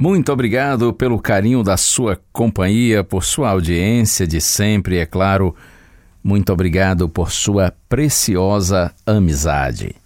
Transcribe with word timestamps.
Muito 0.00 0.32
obrigado 0.32 0.92
pelo 0.92 1.18
carinho 1.18 1.64
da 1.64 1.76
sua 1.76 2.20
companhia, 2.32 3.02
por 3.02 3.24
sua 3.24 3.50
audiência 3.50 4.28
de 4.28 4.40
sempre, 4.40 4.98
é 4.98 5.04
claro. 5.04 5.56
Muito 6.22 6.52
obrigado 6.52 7.08
por 7.08 7.32
sua 7.32 7.74
preciosa 7.88 8.94
amizade. 9.04 9.96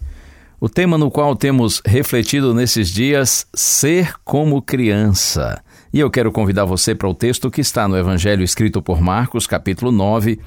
O 0.59 0.67
tema 0.67 0.97
no 0.97 1.11
qual 1.11 1.35
temos 1.35 1.79
refletido 1.85 2.55
nesses 2.55 2.89
dias, 2.89 3.45
ser 3.53 4.15
como 4.23 4.63
criança. 4.63 5.61
E 5.93 5.99
eu 5.99 6.09
quero 6.09 6.31
convidar 6.31 6.65
você 6.65 6.95
para 6.95 7.07
o 7.07 7.13
texto 7.13 7.51
que 7.51 7.61
está 7.61 7.87
no 7.87 7.95
Evangelho 7.95 8.43
escrito 8.43 8.81
por 8.81 8.99
Marcos, 8.99 9.45
capítulo 9.45 9.91
9. 9.91 10.39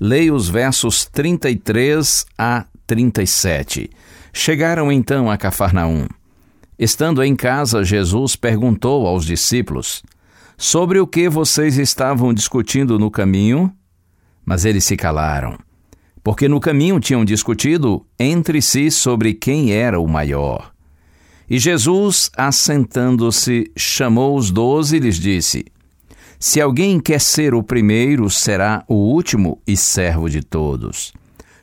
Leia 0.00 0.32
os 0.32 0.48
versos 0.48 1.06
33 1.06 2.24
a 2.38 2.66
37. 2.86 3.90
Chegaram 4.32 4.92
então 4.92 5.28
a 5.28 5.36
Cafarnaum. 5.36 6.06
Estando 6.78 7.22
em 7.22 7.36
casa, 7.36 7.84
Jesus 7.84 8.34
perguntou 8.34 9.06
aos 9.06 9.24
discípulos: 9.24 10.02
Sobre 10.56 10.98
o 10.98 11.06
que 11.06 11.28
vocês 11.28 11.76
estavam 11.76 12.32
discutindo 12.32 12.98
no 12.98 13.10
caminho? 13.10 13.72
Mas 14.44 14.64
eles 14.64 14.84
se 14.84 14.96
calaram, 14.96 15.58
porque 16.22 16.48
no 16.48 16.58
caminho 16.58 16.98
tinham 16.98 17.24
discutido 17.24 18.04
entre 18.18 18.60
si 18.62 18.90
sobre 18.90 19.34
quem 19.34 19.72
era 19.72 20.00
o 20.00 20.08
maior. 20.08 20.72
E 21.48 21.58
Jesus, 21.58 22.30
assentando-se, 22.36 23.70
chamou 23.76 24.36
os 24.36 24.50
doze 24.50 24.96
e 24.96 25.00
lhes 25.00 25.16
disse: 25.16 25.66
Se 26.38 26.60
alguém 26.60 26.98
quer 26.98 27.20
ser 27.20 27.54
o 27.54 27.62
primeiro, 27.62 28.30
será 28.30 28.82
o 28.88 28.94
último 28.94 29.60
e 29.66 29.76
servo 29.76 30.30
de 30.30 30.42
todos. 30.42 31.12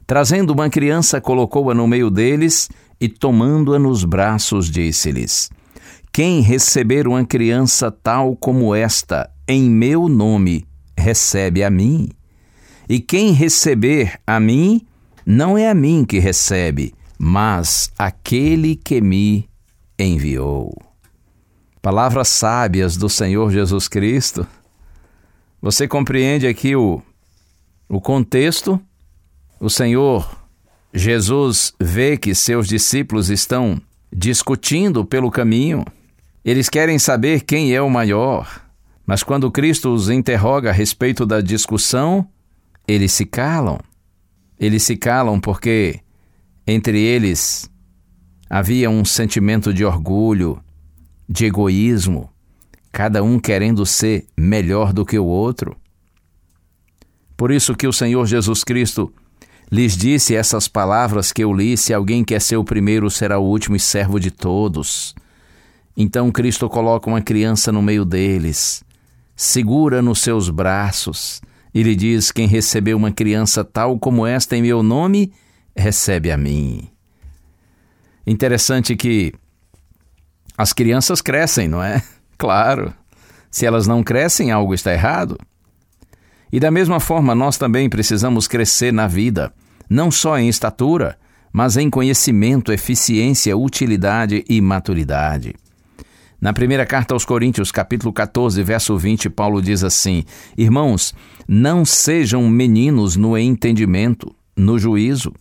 Trazendo 0.10 0.54
uma 0.54 0.72
criança, 0.72 1.22
colocou-a 1.22 1.76
no 1.76 1.88
meio 1.88 2.10
deles 2.10 2.68
e, 3.00 3.08
tomando-a 3.08 3.78
nos 3.78 4.04
braços, 4.04 4.68
disse-lhes: 4.68 5.52
Quem 6.12 6.42
receber 6.42 7.08
uma 7.08 7.24
criança 7.24 7.92
tal 7.92 8.36
como 8.36 8.74
esta, 8.74 9.30
em 9.48 9.70
meu 9.70 10.10
nome, 10.10 10.66
recebe 10.98 11.64
a 11.64 11.70
mim. 11.70 12.10
E 12.90 13.00
quem 13.00 13.34
receber 13.34 14.20
a 14.26 14.40
mim, 14.40 14.82
não 15.24 15.56
é 15.56 15.70
a 15.70 15.76
mim 15.76 16.04
que 16.04 16.18
recebe, 16.18 16.92
mas 17.20 17.92
aquele 17.96 18.76
que 18.76 19.00
me 19.00 19.48
enviou. 20.00 20.76
Palavras 21.84 22.30
sábias 22.30 22.98
do 22.98 23.10
Senhor 23.10 23.52
Jesus 23.52 23.88
Cristo. 23.88 24.48
Você 25.62 25.88
compreende 25.88 26.48
aqui 26.48 26.76
o, 26.76 27.00
o 27.88 28.02
contexto? 28.02 28.82
O 29.60 29.70
Senhor 29.70 30.40
Jesus 30.94 31.74
vê 31.78 32.16
que 32.16 32.34
seus 32.34 32.66
discípulos 32.66 33.30
estão 33.30 33.82
discutindo 34.12 35.04
pelo 35.04 35.30
caminho. 35.30 35.84
Eles 36.46 36.70
querem 36.70 36.98
saber 36.98 37.42
quem 37.42 37.74
é 37.76 37.82
o 37.82 37.90
maior, 37.90 38.66
mas 39.06 39.22
quando 39.22 39.52
Cristo 39.52 39.94
os 39.94 40.10
interroga 40.10 40.70
a 40.70 40.74
respeito 40.74 41.26
da 41.26 41.42
discussão, 41.42 42.26
eles 42.88 43.12
se 43.12 43.26
calam. 43.26 43.80
Eles 44.58 44.84
se 44.84 44.96
calam 44.96 45.40
porque 45.42 46.00
entre 46.66 46.98
eles 46.98 47.70
havia 48.50 48.90
um 48.90 49.04
sentimento 49.04 49.74
de 49.74 49.84
orgulho, 49.84 50.64
de 51.28 51.46
egoísmo, 51.46 52.30
cada 52.94 53.22
um 53.22 53.38
querendo 53.38 53.86
ser 53.86 54.26
melhor 54.38 54.94
do 54.94 55.06
que 55.06 55.20
o 55.20 55.26
outro. 55.26 55.76
Por 57.36 57.52
isso 57.52 57.76
que 57.76 57.88
o 57.88 57.94
Senhor 57.94 58.26
Jesus 58.26 58.64
Cristo 58.64 59.14
lhes 59.72 59.96
disse 59.96 60.36
essas 60.36 60.68
palavras 60.68 61.32
que 61.32 61.44
eu 61.44 61.54
li: 61.54 61.78
se 61.78 61.94
alguém 61.94 62.24
quer 62.24 62.42
ser 62.42 62.58
o 62.58 62.64
primeiro, 62.64 63.10
será 63.10 63.40
o 63.40 63.46
último 63.46 63.76
e 63.76 63.80
servo 63.80 64.20
de 64.20 64.32
todos. 64.32 65.16
Então 65.96 66.32
Cristo 66.32 66.70
coloca 66.70 67.10
uma 67.10 67.22
criança 67.22 67.72
no 67.72 67.82
meio 67.82 68.06
deles, 68.06 68.84
segura 69.36 70.02
nos 70.02 70.20
seus 70.20 70.50
braços 70.50 71.42
e 71.74 71.84
lhe 71.84 71.96
diz: 71.96 72.32
Quem 72.32 72.48
recebeu 72.48 72.98
uma 72.98 73.12
criança 73.12 73.64
tal 73.64 74.00
como 74.00 74.26
esta 74.26 74.56
em 74.56 74.62
meu 74.62 74.82
nome, 74.82 75.34
recebe 75.76 76.32
a 76.32 76.38
mim. 76.38 76.90
Interessante 78.26 78.96
que 78.96 79.34
as 80.58 80.74
crianças 80.74 81.22
crescem, 81.22 81.68
não 81.68 81.82
é? 81.84 82.02
Claro. 82.38 82.94
Se 83.52 83.66
elas 83.66 83.86
não 83.86 84.02
crescem, 84.02 84.50
algo 84.50 84.74
está 84.74 84.94
errado. 84.94 85.38
E 86.52 86.60
da 86.60 86.72
mesma 86.72 87.00
forma, 87.00 87.36
nós 87.36 87.58
também 87.58 87.90
precisamos 87.90 88.48
crescer 88.48 88.92
na 88.92 89.08
vida, 89.08 89.54
não 89.90 90.10
só 90.10 90.38
em 90.38 90.50
estatura, 90.50 91.18
mas 91.52 91.78
em 91.78 91.90
conhecimento, 91.90 92.72
eficiência, 92.72 93.56
utilidade 93.56 94.44
e 94.50 94.60
maturidade. 94.62 95.54
Na 96.42 96.54
primeira 96.54 96.86
carta 96.86 97.14
aos 97.14 97.26
Coríntios, 97.26 97.72
capítulo 97.72 98.14
14, 98.14 98.64
verso 98.64 98.98
20, 98.98 99.30
Paulo 99.30 99.62
diz 99.62 99.84
assim: 99.84 100.24
Irmãos, 100.58 101.14
não 101.48 101.84
sejam 101.84 102.48
meninos 102.48 103.16
no 103.16 103.38
entendimento, 103.38 104.34
no 104.56 104.80
juízo. 104.80 105.34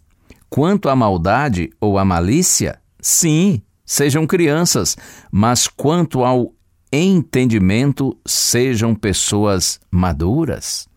Quanto 0.51 0.89
à 0.89 0.97
maldade 0.97 1.71
ou 1.81 1.99
à 1.99 2.05
malícia, 2.05 2.81
sim, 3.01 3.63
sejam 3.85 4.27
crianças, 4.27 4.97
mas 5.31 5.69
quanto 5.69 6.25
ao 6.25 6.53
entendimento, 6.93 8.17
sejam 8.27 8.95
pessoas 8.95 9.79
maduras. 9.91 10.88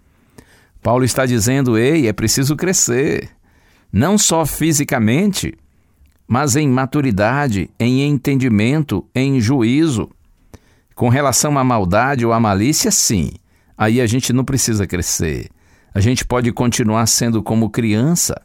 Paulo 0.81 1.03
está 1.05 1.25
dizendo: 1.25 1.77
ei, 1.77 2.07
é 2.07 2.13
preciso 2.13 2.55
crescer, 2.55 3.29
não 3.91 4.17
só 4.17 4.45
fisicamente, 4.45 5.53
mas 6.27 6.55
em 6.55 6.67
maturidade, 6.67 7.69
em 7.79 8.01
entendimento, 8.03 9.05
em 9.13 9.39
juízo. 9.39 10.09
Com 10.95 11.09
relação 11.09 11.57
à 11.57 11.63
maldade 11.63 12.25
ou 12.25 12.33
à 12.33 12.39
malícia, 12.39 12.91
sim, 12.91 13.31
aí 13.77 13.99
a 13.99 14.05
gente 14.05 14.31
não 14.31 14.45
precisa 14.45 14.87
crescer. 14.87 15.49
A 15.93 15.99
gente 15.99 16.23
pode 16.23 16.51
continuar 16.51 17.05
sendo 17.07 17.43
como 17.43 17.69
criança. 17.69 18.41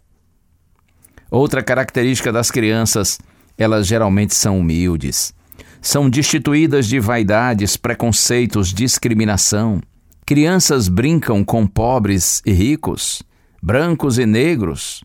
Outra 1.31 1.62
característica 1.62 2.33
das 2.33 2.50
crianças, 2.50 3.19
elas 3.56 3.87
geralmente 3.87 4.35
são 4.35 4.59
humildes. 4.59 5.33
São 5.81 6.11
destituídas 6.11 6.88
de 6.88 6.99
vaidades, 6.99 7.77
preconceitos, 7.77 8.73
discriminação. 8.73 9.81
Crianças 10.28 10.88
brincam 10.88 11.44
com 11.44 11.69
pobres 11.69 12.43
e 12.44 12.52
ricos, 12.52 13.23
brancos 13.62 14.19
e 14.19 14.26
negros, 14.26 15.05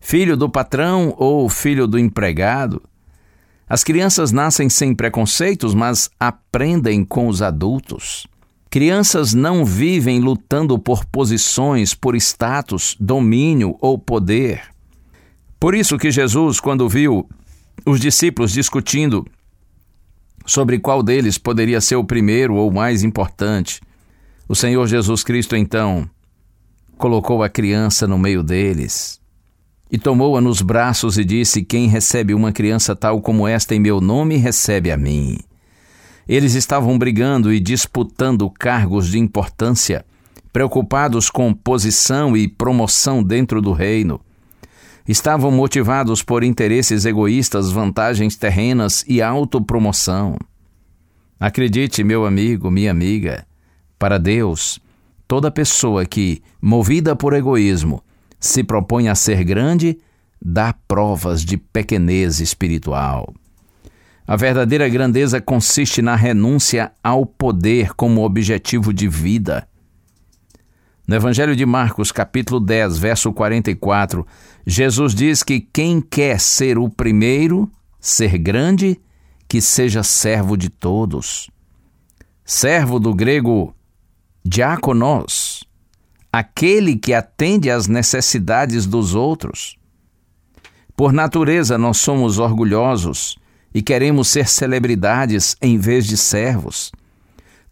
filho 0.00 0.36
do 0.36 0.50
patrão 0.50 1.14
ou 1.16 1.48
filho 1.48 1.86
do 1.86 1.96
empregado. 1.96 2.82
As 3.68 3.84
crianças 3.84 4.32
nascem 4.32 4.68
sem 4.68 4.92
preconceitos, 4.92 5.72
mas 5.72 6.10
aprendem 6.18 7.04
com 7.04 7.28
os 7.28 7.40
adultos. 7.42 8.26
Crianças 8.68 9.32
não 9.32 9.64
vivem 9.64 10.18
lutando 10.18 10.76
por 10.80 11.04
posições, 11.04 11.94
por 11.94 12.16
status, 12.16 12.96
domínio 12.98 13.76
ou 13.80 13.96
poder. 13.96 14.62
Por 15.60 15.76
isso 15.76 15.96
que 15.96 16.10
Jesus, 16.10 16.58
quando 16.58 16.88
viu 16.88 17.24
os 17.86 18.00
discípulos 18.00 18.50
discutindo 18.50 19.24
sobre 20.44 20.80
qual 20.80 21.04
deles 21.04 21.38
poderia 21.38 21.80
ser 21.80 21.94
o 21.94 22.04
primeiro 22.04 22.56
ou 22.56 22.72
mais 22.72 23.04
importante, 23.04 23.80
o 24.50 24.54
Senhor 24.56 24.84
Jesus 24.88 25.22
Cristo 25.22 25.54
então 25.54 26.10
colocou 26.98 27.40
a 27.40 27.48
criança 27.48 28.04
no 28.08 28.18
meio 28.18 28.42
deles 28.42 29.20
e 29.88 29.96
tomou-a 29.96 30.40
nos 30.40 30.60
braços 30.60 31.16
e 31.16 31.24
disse: 31.24 31.62
Quem 31.62 31.86
recebe 31.86 32.34
uma 32.34 32.50
criança 32.50 32.96
tal 32.96 33.20
como 33.20 33.46
esta 33.46 33.76
em 33.76 33.78
meu 33.78 34.00
nome, 34.00 34.36
recebe 34.38 34.90
a 34.90 34.96
mim. 34.96 35.38
Eles 36.26 36.54
estavam 36.54 36.98
brigando 36.98 37.52
e 37.52 37.60
disputando 37.60 38.50
cargos 38.50 39.06
de 39.06 39.20
importância, 39.20 40.04
preocupados 40.52 41.30
com 41.30 41.54
posição 41.54 42.36
e 42.36 42.48
promoção 42.48 43.22
dentro 43.22 43.62
do 43.62 43.72
reino. 43.72 44.20
Estavam 45.06 45.52
motivados 45.52 46.24
por 46.24 46.42
interesses 46.42 47.04
egoístas, 47.04 47.70
vantagens 47.70 48.34
terrenas 48.34 49.04
e 49.06 49.22
autopromoção. 49.22 50.36
Acredite, 51.38 52.02
meu 52.02 52.26
amigo, 52.26 52.68
minha 52.68 52.90
amiga, 52.90 53.46
para 54.00 54.18
Deus, 54.18 54.80
toda 55.28 55.50
pessoa 55.50 56.06
que, 56.06 56.42
movida 56.58 57.14
por 57.14 57.34
egoísmo, 57.34 58.02
se 58.40 58.64
propõe 58.64 59.08
a 59.08 59.14
ser 59.14 59.44
grande, 59.44 59.98
dá 60.40 60.74
provas 60.88 61.44
de 61.44 61.58
pequenez 61.58 62.40
espiritual. 62.40 63.34
A 64.26 64.36
verdadeira 64.36 64.88
grandeza 64.88 65.38
consiste 65.38 66.00
na 66.00 66.16
renúncia 66.16 66.92
ao 67.04 67.26
poder 67.26 67.92
como 67.92 68.24
objetivo 68.24 68.90
de 68.90 69.06
vida. 69.06 69.68
No 71.06 71.14
Evangelho 71.14 71.54
de 71.54 71.66
Marcos, 71.66 72.10
capítulo 72.10 72.58
10, 72.58 72.98
verso 72.98 73.30
44, 73.34 74.26
Jesus 74.66 75.14
diz 75.14 75.42
que 75.42 75.60
quem 75.60 76.00
quer 76.00 76.40
ser 76.40 76.78
o 76.78 76.88
primeiro, 76.88 77.70
ser 78.00 78.38
grande, 78.38 78.98
que 79.46 79.60
seja 79.60 80.02
servo 80.02 80.56
de 80.56 80.70
todos. 80.70 81.50
Servo 82.46 82.98
do 82.98 83.12
grego 83.12 83.74
diáconos, 84.44 85.64
aquele 86.32 86.96
que 86.96 87.12
atende 87.12 87.70
às 87.70 87.86
necessidades 87.86 88.86
dos 88.86 89.14
outros. 89.14 89.76
Por 90.96 91.12
natureza, 91.12 91.76
nós 91.78 91.98
somos 91.98 92.38
orgulhosos 92.38 93.36
e 93.74 93.82
queremos 93.82 94.28
ser 94.28 94.48
celebridades 94.48 95.56
em 95.60 95.78
vez 95.78 96.06
de 96.06 96.16
servos. 96.16 96.92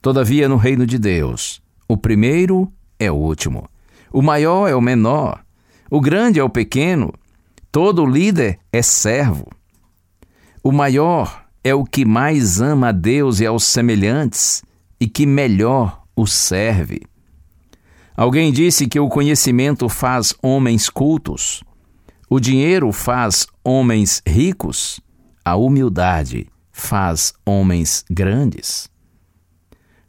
Todavia, 0.01 0.49
no 0.49 0.57
reino 0.57 0.87
de 0.87 0.99
Deus, 0.99 1.61
o 1.89 1.97
primeiro 1.97 2.73
é 2.99 3.11
o 3.11 3.17
último, 3.17 3.69
o 4.13 4.23
maior 4.23 4.69
é 4.69 4.75
o 4.75 4.81
menor, 4.81 5.45
o 5.91 6.01
grande 6.01 6.39
é 6.39 6.45
o 6.45 6.51
pequeno, 6.51 7.13
todo 7.73 8.07
líder 8.07 8.59
é 8.73 8.83
servo. 8.83 9.49
O 10.63 10.73
maior 10.73 11.45
é 11.65 11.75
o 11.75 11.85
que 11.85 12.05
mais 12.05 12.61
ama 12.61 12.89
a 12.89 12.93
Deus 12.93 13.41
e 13.41 13.47
aos 13.47 13.65
semelhantes 13.65 14.63
e 15.01 15.09
que 15.09 15.27
melhor 15.27 15.98
o 16.21 16.27
serve. 16.27 17.03
Alguém 18.17 18.53
disse 18.53 18.87
que 18.87 18.99
o 18.99 19.09
conhecimento 19.09 19.89
faz 19.89 20.35
homens 20.43 20.89
cultos, 20.91 21.63
o 22.29 22.41
dinheiro 22.41 22.91
faz 22.93 23.47
homens 23.65 24.21
ricos 24.27 25.01
a 25.49 25.57
humildade 25.57 26.47
faz 26.71 27.33
homens 27.47 28.05
grandes. 28.11 28.91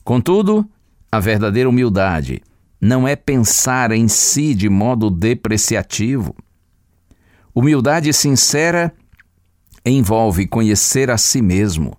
Contudo, 0.04 0.70
a 1.10 1.18
verdadeira 1.18 1.70
humildade 1.70 2.42
não 2.82 3.08
é 3.08 3.16
pensar 3.16 3.94
em 3.94 4.10
si 4.10 4.54
de 4.54 4.68
modo 4.68 5.10
depreciativo. 5.10 6.36
Humildade 7.56 8.12
sincera 8.12 8.94
envolve 9.86 10.46
conhecer 10.46 11.10
a 11.10 11.18
si 11.18 11.42
mesmo, 11.42 11.98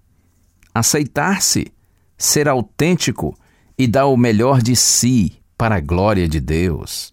aceitar-se, 0.75 1.73
ser 2.19 2.47
autêntico 2.47 3.35
e 3.81 3.87
dar 3.87 4.05
o 4.05 4.17
melhor 4.17 4.61
de 4.61 4.77
si 4.77 5.41
para 5.56 5.77
a 5.77 5.81
glória 5.81 6.29
de 6.29 6.38
Deus. 6.38 7.11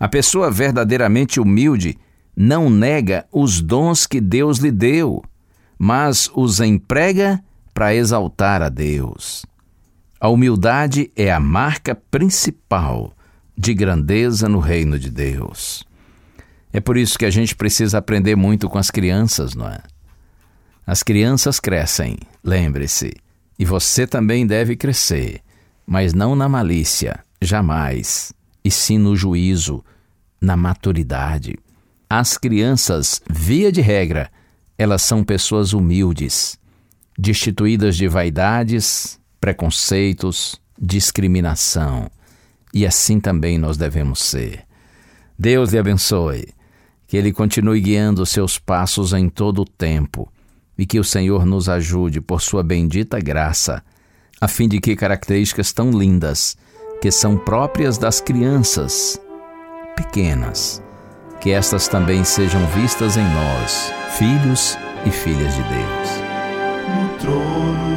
A 0.00 0.08
pessoa 0.08 0.50
verdadeiramente 0.50 1.38
humilde 1.38 1.98
não 2.34 2.70
nega 2.70 3.26
os 3.30 3.60
dons 3.60 4.06
que 4.06 4.18
Deus 4.18 4.56
lhe 4.56 4.70
deu, 4.70 5.22
mas 5.78 6.30
os 6.34 6.60
emprega 6.60 7.44
para 7.74 7.94
exaltar 7.94 8.62
a 8.62 8.70
Deus. 8.70 9.44
A 10.18 10.30
humildade 10.30 11.10
é 11.14 11.30
a 11.30 11.38
marca 11.38 11.94
principal 11.94 13.12
de 13.54 13.74
grandeza 13.74 14.48
no 14.48 14.60
reino 14.60 14.98
de 14.98 15.10
Deus. 15.10 15.84
É 16.72 16.80
por 16.80 16.96
isso 16.96 17.18
que 17.18 17.26
a 17.26 17.30
gente 17.30 17.54
precisa 17.54 17.98
aprender 17.98 18.34
muito 18.34 18.66
com 18.70 18.78
as 18.78 18.90
crianças, 18.90 19.54
não 19.54 19.68
é? 19.68 19.80
As 20.86 21.02
crianças 21.02 21.60
crescem, 21.60 22.16
lembre-se, 22.42 23.12
e 23.58 23.64
você 23.66 24.06
também 24.06 24.46
deve 24.46 24.74
crescer, 24.74 25.42
mas 25.86 26.12
não 26.12 26.34
na 26.34 26.48
malícia, 26.48 27.20
jamais, 27.40 28.32
e 28.64 28.70
sim 28.70 28.98
no 28.98 29.14
juízo, 29.14 29.84
na 30.40 30.56
maturidade. 30.56 31.56
As 32.08 32.36
crianças, 32.36 33.20
via 33.30 33.70
de 33.70 33.80
regra, 33.80 34.30
elas 34.76 35.02
são 35.02 35.24
pessoas 35.24 35.72
humildes, 35.72 36.58
destituídas 37.18 37.96
de 37.96 38.08
vaidades, 38.08 39.18
preconceitos, 39.40 40.60
discriminação. 40.78 42.10
E 42.74 42.86
assim 42.86 43.18
também 43.20 43.58
nós 43.58 43.76
devemos 43.76 44.20
ser. 44.20 44.64
Deus 45.38 45.72
lhe 45.72 45.78
abençoe, 45.78 46.48
que 47.06 47.16
Ele 47.16 47.32
continue 47.32 47.80
guiando 47.80 48.26
seus 48.26 48.58
passos 48.58 49.12
em 49.12 49.28
todo 49.28 49.62
o 49.62 49.64
tempo 49.64 50.30
e 50.76 50.84
que 50.84 50.98
o 50.98 51.04
Senhor 51.04 51.46
nos 51.46 51.68
ajude 51.68 52.20
por 52.20 52.42
Sua 52.42 52.62
bendita 52.62 53.18
graça, 53.20 53.82
a 54.40 54.48
fim 54.48 54.68
de 54.68 54.80
que 54.80 54.96
características 54.96 55.72
tão 55.72 55.90
lindas, 55.90 56.56
que 57.00 57.10
são 57.10 57.36
próprias 57.36 57.98
das 57.98 58.20
crianças 58.20 59.20
pequenas, 59.96 60.82
que 61.40 61.50
estas 61.50 61.88
também 61.88 62.24
sejam 62.24 62.64
vistas 62.68 63.16
em 63.16 63.24
nós, 63.24 63.92
filhos 64.18 64.78
e 65.06 65.10
filhas 65.10 65.54
de 65.54 65.62
Deus. 65.62 67.95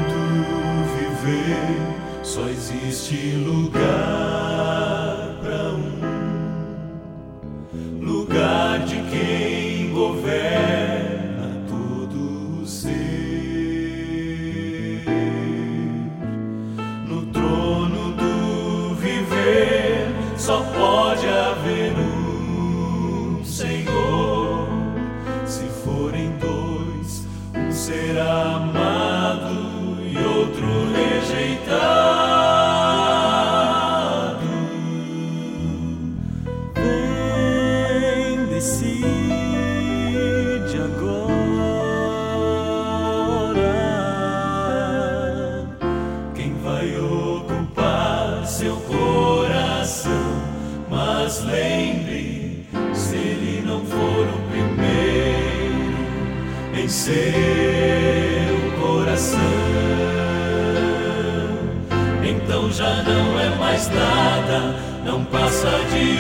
Já 62.72 63.04
não 63.04 63.40
é 63.40 63.50
mais 63.58 63.88
nada, 63.90 64.76
não 65.06 65.24
passa 65.26 65.70
de 65.92 66.20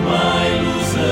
uma 0.00 0.46
ilusão. 0.56 1.04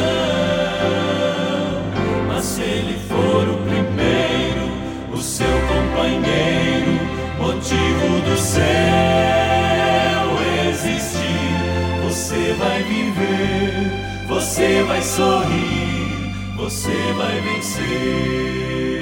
Mas 2.28 2.44
se 2.44 2.62
ele 2.62 2.98
for 3.08 3.48
o 3.48 3.56
primeiro, 3.64 4.64
o 5.12 5.18
seu 5.18 5.60
companheiro, 5.68 7.00
motivo 7.38 8.20
do 8.28 8.36
céu 8.36 8.62
existir, 10.68 11.54
você 12.04 12.54
vai 12.58 12.82
viver, 12.82 14.26
você 14.28 14.82
vai 14.84 15.02
sorrir 15.02 15.92
você 16.62 16.94
vai 17.16 17.40
vencer. 17.40 19.01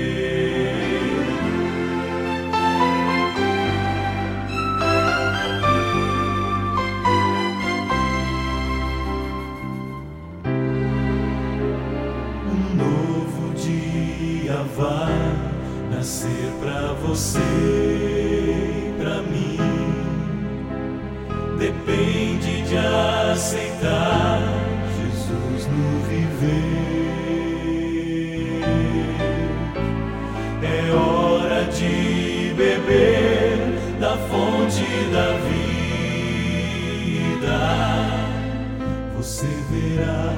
Você 39.31 39.47
verá, 39.71 40.35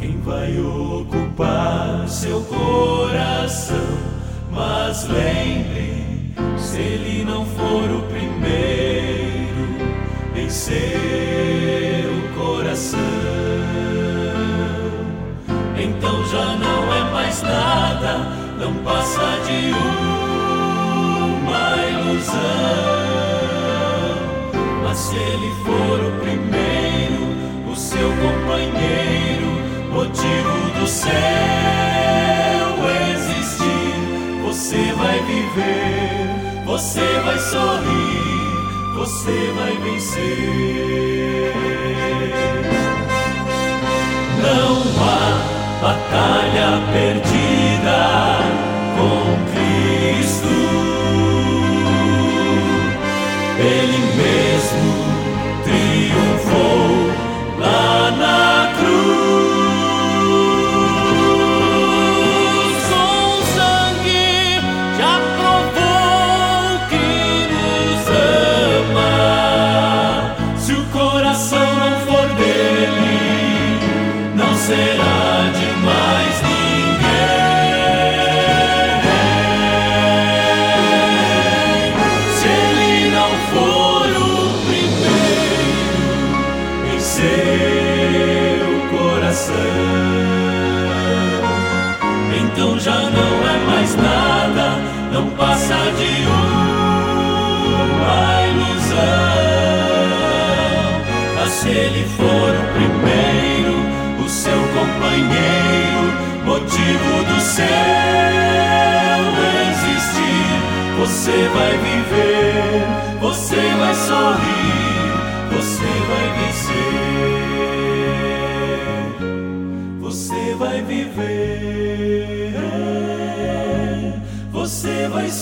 quem 0.00 0.18
vai 0.22 0.58
ocupar 0.58 2.08
seu 2.08 2.40
coração. 2.40 3.76
Mas 4.50 5.06
lembre, 5.06 6.32
se 6.56 6.78
ele 6.78 7.22
não 7.22 7.44
for 7.44 7.90
o 7.90 8.00
primeiro 8.08 8.65
em 10.46 10.50
seu 10.50 10.78
coração, 12.36 13.00
então 15.76 16.24
já 16.26 16.54
não 16.54 16.94
é 16.94 17.00
mais 17.12 17.42
nada, 17.42 18.18
não 18.60 18.72
passa 18.84 19.40
de 19.44 19.72
uma 21.42 21.76
ilusão. 21.90 22.36
Mas 24.84 24.98
se 24.98 25.16
ele 25.16 25.50
for 25.64 25.98
o 25.98 26.12
primeiro, 26.20 27.24
o 27.68 27.74
seu 27.74 28.08
companheiro, 28.08 29.50
motivo 29.90 30.70
do 30.78 30.86
céu 30.86 31.12
existir, 33.10 33.96
você 34.44 34.92
vai 34.92 35.18
viver, 35.24 36.62
você 36.64 37.20
vai 37.24 37.38
sorrir, 37.40 38.05
visi 39.26 39.52
vai 39.52 39.76
visi. 39.78 41.05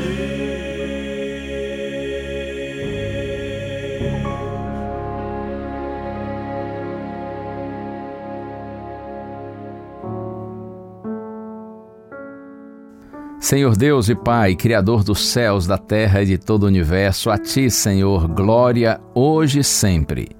Senhor 13.38 13.76
Deus 13.76 14.08
e 14.08 14.16
Pai, 14.16 14.56
Criador 14.56 15.04
dos 15.04 15.28
céus, 15.28 15.64
da 15.64 15.78
terra 15.78 16.22
e 16.22 16.26
de 16.26 16.38
todo 16.38 16.64
o 16.64 16.66
universo, 16.66 17.30
a 17.30 17.38
Ti, 17.38 17.70
Senhor, 17.70 18.26
glória 18.26 19.00
hoje 19.14 19.60
e 19.60 19.64
sempre, 19.64 20.30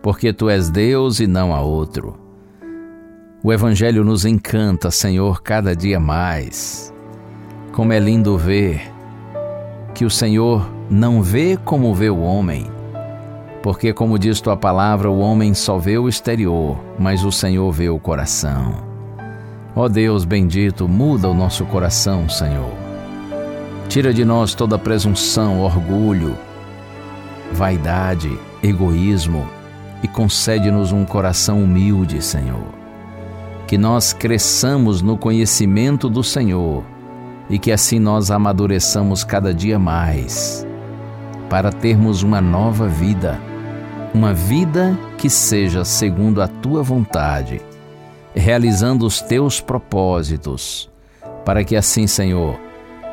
porque 0.00 0.32
Tu 0.32 0.48
és 0.48 0.70
Deus 0.70 1.18
e 1.18 1.26
não 1.26 1.52
há 1.52 1.60
outro. 1.60 2.19
O 3.42 3.50
Evangelho 3.50 4.04
nos 4.04 4.26
encanta, 4.26 4.90
Senhor, 4.90 5.40
cada 5.40 5.74
dia 5.74 5.98
mais. 5.98 6.92
Como 7.72 7.90
é 7.90 7.98
lindo 7.98 8.36
ver 8.36 8.92
que 9.94 10.04
o 10.04 10.10
Senhor 10.10 10.70
não 10.90 11.22
vê 11.22 11.56
como 11.56 11.94
vê 11.94 12.10
o 12.10 12.20
homem, 12.20 12.70
porque, 13.62 13.94
como 13.94 14.18
diz 14.18 14.42
Tua 14.42 14.58
palavra, 14.58 15.10
o 15.10 15.20
homem 15.20 15.54
só 15.54 15.78
vê 15.78 15.96
o 15.96 16.06
exterior, 16.06 16.78
mas 16.98 17.24
o 17.24 17.32
Senhor 17.32 17.72
vê 17.72 17.88
o 17.88 17.98
coração. 17.98 18.74
Ó 19.74 19.88
Deus 19.88 20.26
bendito, 20.26 20.86
muda 20.86 21.26
o 21.26 21.34
nosso 21.34 21.64
coração, 21.64 22.28
Senhor. 22.28 22.74
Tira 23.88 24.12
de 24.12 24.22
nós 24.22 24.52
toda 24.52 24.78
presunção, 24.78 25.60
orgulho, 25.60 26.36
vaidade, 27.52 28.38
egoísmo 28.62 29.48
e 30.02 30.08
concede-nos 30.08 30.92
um 30.92 31.06
coração 31.06 31.62
humilde, 31.62 32.20
Senhor. 32.20 32.79
Que 33.70 33.78
nós 33.78 34.12
cresçamos 34.12 35.00
no 35.00 35.16
conhecimento 35.16 36.10
do 36.10 36.24
Senhor 36.24 36.82
e 37.48 37.56
que 37.56 37.70
assim 37.70 38.00
nós 38.00 38.28
amadureçamos 38.28 39.22
cada 39.22 39.54
dia 39.54 39.78
mais 39.78 40.66
para 41.48 41.70
termos 41.70 42.24
uma 42.24 42.40
nova 42.40 42.88
vida, 42.88 43.40
uma 44.12 44.34
vida 44.34 44.98
que 45.16 45.30
seja 45.30 45.84
segundo 45.84 46.42
a 46.42 46.48
tua 46.48 46.82
vontade 46.82 47.62
realizando 48.34 49.06
os 49.06 49.20
teus 49.20 49.60
propósitos, 49.60 50.90
para 51.44 51.62
que 51.62 51.76
assim, 51.76 52.08
Senhor, 52.08 52.58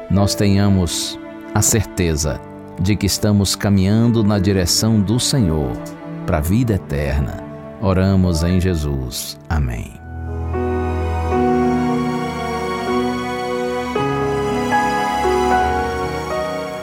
nós 0.09 0.33
tenhamos 0.33 1.19
a 1.53 1.61
certeza 1.61 2.41
de 2.81 2.95
que 2.95 3.05
estamos 3.05 3.55
caminhando 3.55 4.23
na 4.23 4.39
direção 4.39 4.99
do 4.99 5.19
Senhor 5.19 5.71
para 6.25 6.37
a 6.39 6.41
vida 6.41 6.73
eterna. 6.73 7.43
Oramos 7.79 8.41
em 8.41 8.59
Jesus. 8.59 9.37
Amém. 9.47 10.06